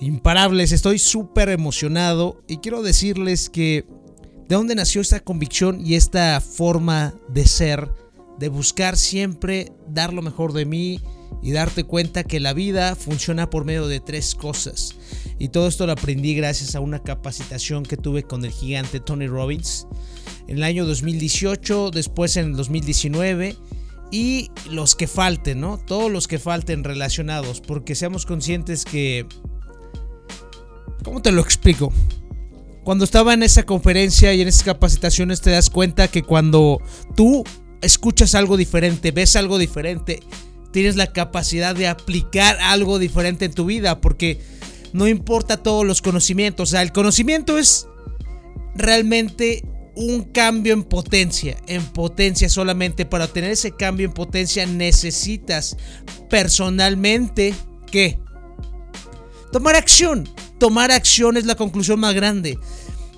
[0.00, 0.72] imparables.
[0.72, 3.84] Estoy súper emocionado y quiero decirles que
[4.48, 7.92] de dónde nació esta convicción y esta forma de ser,
[8.38, 11.00] de buscar siempre dar lo mejor de mí
[11.42, 14.94] y darte cuenta que la vida funciona por medio de tres cosas.
[15.38, 19.26] Y todo esto lo aprendí gracias a una capacitación que tuve con el gigante Tony
[19.26, 19.86] Robbins
[20.46, 23.56] en el año 2018, después en el 2019
[24.10, 25.78] y los que falten, ¿no?
[25.78, 29.26] Todos los que falten relacionados, porque seamos conscientes que
[31.08, 31.90] ¿Cómo te lo explico?
[32.84, 36.82] Cuando estaba en esa conferencia y en esas capacitaciones te das cuenta que cuando
[37.16, 37.44] tú
[37.80, 40.20] escuchas algo diferente, ves algo diferente,
[40.70, 44.38] tienes la capacidad de aplicar algo diferente en tu vida, porque
[44.92, 47.86] no importa todos los conocimientos, o sea, el conocimiento es
[48.74, 49.64] realmente
[49.96, 53.06] un cambio en potencia, en potencia solamente.
[53.06, 55.74] Para obtener ese cambio en potencia necesitas
[56.28, 57.54] personalmente
[57.90, 58.18] que
[59.50, 62.58] tomar acción tomar acción es la conclusión más grande.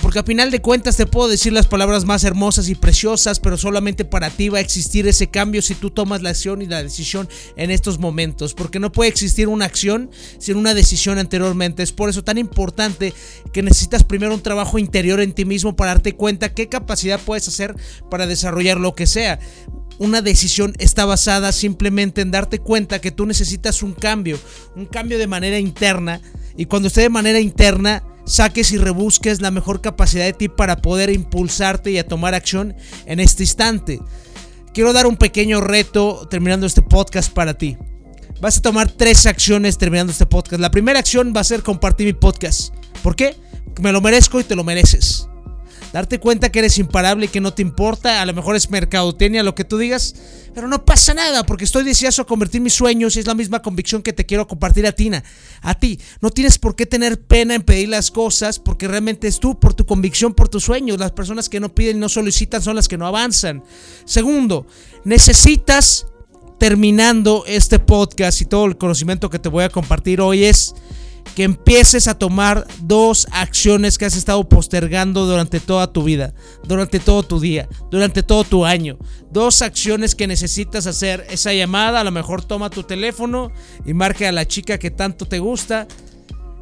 [0.00, 3.56] Porque a final de cuentas te puedo decir las palabras más hermosas y preciosas, pero
[3.56, 6.82] solamente para ti va a existir ese cambio si tú tomas la acción y la
[6.82, 8.54] decisión en estos momentos.
[8.54, 11.84] Porque no puede existir una acción sin una decisión anteriormente.
[11.84, 13.14] Es por eso tan importante
[13.52, 17.46] que necesitas primero un trabajo interior en ti mismo para darte cuenta qué capacidad puedes
[17.46, 17.76] hacer
[18.10, 19.38] para desarrollar lo que sea
[19.98, 24.38] una decisión está basada simplemente en darte cuenta que tú necesitas un cambio,
[24.76, 26.20] un cambio de manera interna
[26.56, 30.76] y cuando esté de manera interna, saques y rebusques la mejor capacidad de ti para
[30.76, 32.74] poder impulsarte y a tomar acción
[33.06, 34.00] en este instante.
[34.74, 37.76] Quiero dar un pequeño reto terminando este podcast para ti.
[38.40, 40.60] Vas a tomar tres acciones terminando este podcast.
[40.60, 42.74] La primera acción va a ser compartir mi podcast.
[43.02, 43.36] ¿Por qué?
[43.80, 45.28] Me lo merezco y te lo mereces
[45.92, 49.42] darte cuenta que eres imparable y que no te importa, a lo mejor es mercadotecnia
[49.42, 50.14] lo que tú digas,
[50.54, 53.62] pero no pasa nada porque estoy deseoso de convertir mis sueños y es la misma
[53.62, 55.22] convicción que te quiero compartir a Tina,
[55.60, 55.98] a ti.
[56.20, 59.74] No tienes por qué tener pena en pedir las cosas porque realmente es tú, por
[59.74, 60.98] tu convicción, por tus sueños.
[60.98, 63.62] Las personas que no piden y no solicitan son las que no avanzan.
[64.04, 64.66] Segundo,
[65.04, 66.06] necesitas
[66.58, 70.74] terminando este podcast y todo el conocimiento que te voy a compartir hoy es
[71.34, 76.34] que empieces a tomar dos acciones que has estado postergando durante toda tu vida,
[76.64, 78.98] durante todo tu día, durante todo tu año.
[79.30, 81.26] Dos acciones que necesitas hacer.
[81.30, 83.50] Esa llamada, a lo mejor toma tu teléfono
[83.86, 85.86] y marque a la chica que tanto te gusta.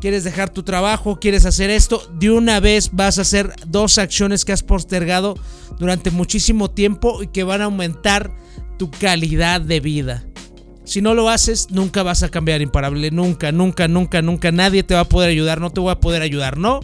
[0.00, 4.44] Quieres dejar tu trabajo, quieres hacer esto, de una vez vas a hacer dos acciones
[4.44, 5.34] que has postergado
[5.78, 8.34] durante muchísimo tiempo y que van a aumentar
[8.76, 10.24] tu calidad de vida.
[10.84, 13.10] Si no lo haces, nunca vas a cambiar imparable.
[13.10, 14.52] Nunca, nunca, nunca, nunca.
[14.52, 15.60] Nadie te va a poder ayudar.
[15.60, 16.80] No te voy a poder ayudar, ¿no?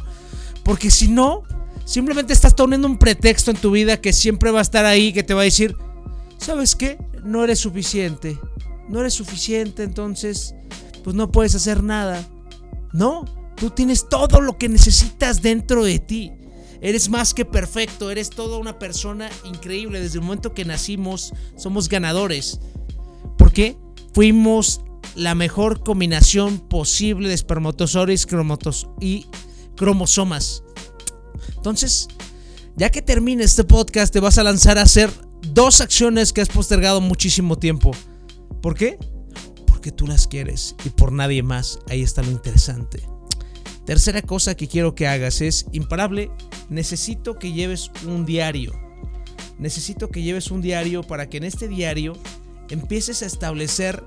[0.65, 1.43] Porque si no,
[1.85, 5.23] simplemente estás poniendo un pretexto en tu vida que siempre va a estar ahí, que
[5.23, 5.77] te va a decir,
[6.39, 6.99] ¿sabes qué?
[7.23, 8.39] No eres suficiente.
[8.89, 10.55] No eres suficiente, entonces,
[11.05, 12.27] pues no puedes hacer nada.
[12.93, 13.25] No,
[13.55, 16.33] tú tienes todo lo que necesitas dentro de ti.
[16.81, 20.01] Eres más que perfecto, eres toda una persona increíble.
[20.01, 22.59] Desde el momento que nacimos, somos ganadores.
[23.37, 23.77] ¿Por qué?
[24.13, 24.83] Fuimos
[25.15, 28.27] la mejor combinación posible de espermatozoides
[29.01, 29.27] y
[29.77, 30.63] cromosomas.
[31.57, 32.09] Entonces,
[32.77, 35.11] ya que termine este podcast, te vas a lanzar a hacer
[35.43, 37.93] dos acciones que has postergado muchísimo tiempo.
[38.63, 38.99] ¿Por qué?
[39.67, 41.79] Porque tú las quieres y por nadie más.
[41.89, 43.03] Ahí está lo interesante.
[43.85, 46.31] Tercera cosa que quiero que hagas es, imparable,
[46.69, 48.73] necesito que lleves un diario.
[49.59, 52.15] Necesito que lleves un diario para que en este diario
[52.71, 54.03] empieces a establecer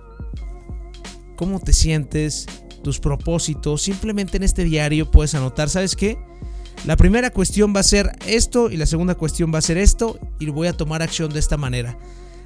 [1.36, 2.48] cómo te sientes,
[2.84, 3.82] tus propósitos.
[3.82, 6.18] Simplemente en este diario puedes anotar, ¿sabes qué?
[6.86, 10.20] La primera cuestión va a ser esto y la segunda cuestión va a ser esto
[10.40, 11.98] y voy a tomar acción de esta manera.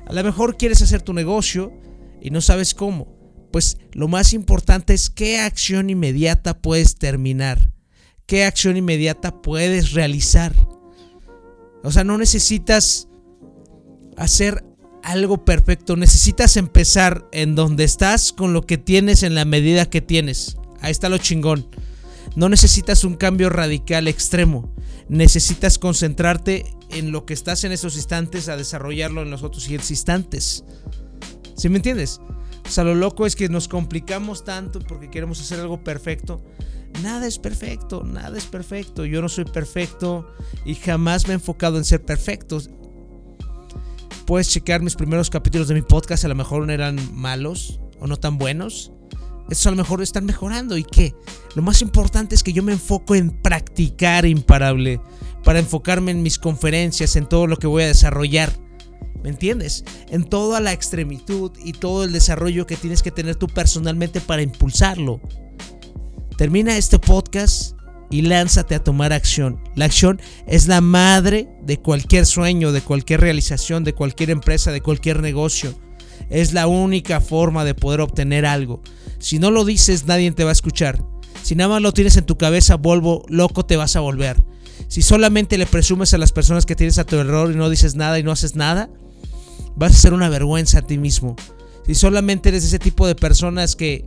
[0.05, 1.73] A lo mejor quieres hacer tu negocio
[2.21, 3.17] y no sabes cómo.
[3.51, 7.71] Pues lo más importante es qué acción inmediata puedes terminar.
[8.27, 10.53] ¿Qué acción inmediata puedes realizar?
[11.83, 13.07] O sea, no necesitas
[14.17, 14.63] hacer
[15.07, 15.95] algo perfecto.
[15.95, 20.57] Necesitas empezar en donde estás con lo que tienes en la medida que tienes.
[20.81, 21.65] Ahí está lo chingón.
[22.35, 24.75] No necesitas un cambio radical extremo.
[25.07, 29.91] Necesitas concentrarte en lo que estás en esos instantes a desarrollarlo en los otros siguientes
[29.91, 30.65] instantes.
[31.55, 32.19] ¿Sí me entiendes?
[32.67, 36.43] O sea, lo loco es que nos complicamos tanto porque queremos hacer algo perfecto.
[37.01, 39.05] Nada es perfecto, nada es perfecto.
[39.05, 40.27] Yo no soy perfecto
[40.65, 42.59] y jamás me he enfocado en ser perfecto
[44.27, 48.07] puedes checar mis primeros capítulos de mi podcast, a lo mejor no eran malos o
[48.07, 48.91] no tan buenos.
[49.49, 50.77] Estos a lo mejor están mejorando.
[50.77, 51.15] ¿Y qué?
[51.55, 54.99] Lo más importante es que yo me enfoco en practicar imparable.
[55.45, 58.51] Para enfocarme en mis conferencias, en todo lo que voy a desarrollar.
[59.23, 59.85] ¿Me entiendes?
[60.09, 64.41] En toda la extremitud y todo el desarrollo que tienes que tener tú personalmente para
[64.41, 65.21] impulsarlo.
[66.35, 67.76] termina este podcast
[68.09, 69.59] y lánzate a tomar acción.
[69.75, 74.81] La acción es la madre de cualquier sueño, de cualquier realización, de cualquier empresa, de
[74.81, 75.73] cualquier negocio.
[76.29, 78.81] Es la única forma de poder obtener algo.
[79.19, 81.03] Si no lo dices, nadie te va a escuchar.
[81.43, 84.43] Si nada más lo tienes en tu cabeza, Volvo, loco te vas a volver.
[84.87, 87.95] Si solamente le presumes a las personas que tienes a tu error y no dices
[87.95, 88.89] nada y no haces nada,
[89.75, 91.35] vas a ser una vergüenza a ti mismo.
[91.85, 94.05] Si solamente eres ese tipo de personas que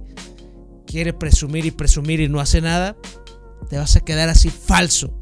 [0.87, 2.97] quiere presumir y presumir y no hace nada,
[3.69, 5.13] te vas a quedar así falso.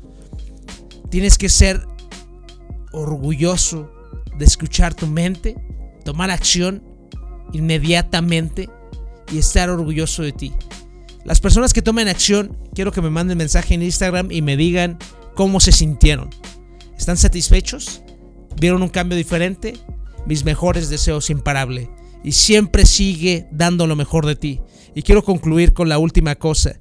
[1.11, 1.87] Tienes que ser
[2.93, 3.90] orgulloso
[4.37, 5.56] de escuchar tu mente,
[6.05, 6.82] tomar acción
[7.52, 8.69] inmediatamente
[9.32, 10.52] y estar orgulloso de ti.
[11.25, 14.99] Las personas que tomen acción, quiero que me manden mensaje en Instagram y me digan
[15.35, 16.31] cómo se sintieron.
[16.96, 18.02] ¿Están satisfechos?
[18.61, 19.75] ¿Vieron un cambio diferente?
[20.26, 21.90] Mis mejores deseos imparable.
[22.25, 24.61] Y siempre sigue dando lo mejor de ti.
[24.94, 26.81] Y quiero concluir con la última cosa.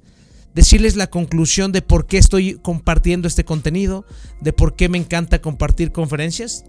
[0.54, 4.06] Decirles la conclusión de por qué estoy compartiendo este contenido,
[4.42, 6.66] de por qué me encanta compartir conferencias.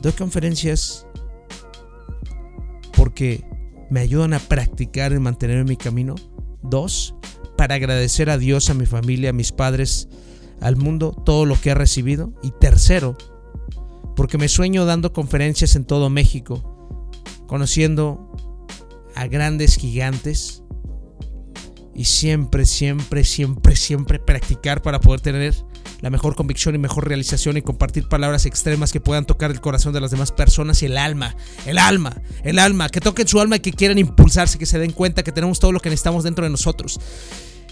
[0.00, 1.06] Doy conferencias
[2.96, 3.44] porque
[3.90, 6.14] me ayudan a practicar en mantener mi camino.
[6.62, 7.14] Dos,
[7.56, 10.08] para agradecer a Dios, a mi familia, a mis padres,
[10.60, 12.32] al mundo, todo lo que he recibido.
[12.42, 13.16] Y tercero,
[14.16, 17.06] porque me sueño dando conferencias en todo México,
[17.46, 18.32] conociendo
[19.14, 20.62] a grandes gigantes
[21.94, 25.54] y siempre, siempre, siempre, siempre practicar para poder tener
[26.00, 29.92] la mejor convicción y mejor realización y compartir palabras extremas que puedan tocar el corazón
[29.92, 31.36] de las demás personas y el alma,
[31.66, 34.92] el alma, el alma, que toquen su alma y que quieran impulsarse, que se den
[34.92, 36.98] cuenta que tenemos todo lo que necesitamos dentro de nosotros,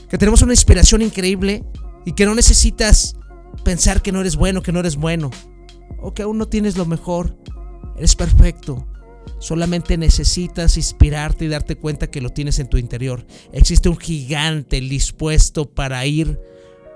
[0.08, 1.64] que tenemos una inspiración increíble
[2.04, 3.16] y que no necesitas
[3.64, 5.30] pensar que no eres bueno, que no eres bueno,
[5.98, 7.36] o que aún no tienes lo mejor,
[7.96, 8.86] eres perfecto.
[9.40, 13.26] Solamente necesitas inspirarte y darte cuenta que lo tienes en tu interior.
[13.52, 16.38] Existe un gigante dispuesto para ir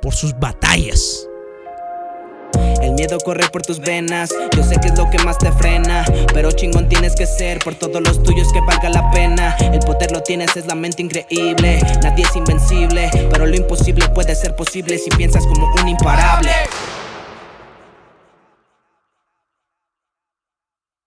[0.03, 1.27] por sus batallas.
[2.83, 6.05] El miedo corre por tus venas, yo sé que es lo que más te frena,
[6.35, 9.57] pero chingón tienes que ser por todos los tuyos que valga la pena.
[9.59, 14.35] El poder lo tienes, es la mente increíble, nadie es invencible, pero lo imposible puede
[14.35, 16.51] ser posible si piensas como un imparable.